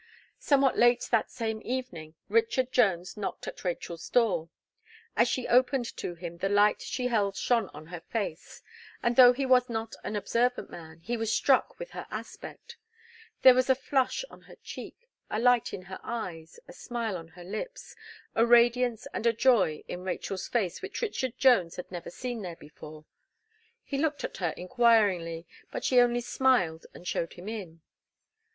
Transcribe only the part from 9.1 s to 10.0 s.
though he was not